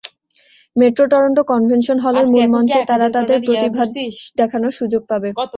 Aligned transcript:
Metro 0.75 1.03
Toronto 1.11 1.41
convention 1.51 1.97
হলের 1.99 2.25
মূলমঞ্চে 2.33 2.79
তারা 2.89 3.07
তাদের 3.15 3.37
প্রতিভা 3.47 3.83
দেখানোর 4.39 4.73
সুযোগ 4.79 5.01
পাবে। 5.11 5.29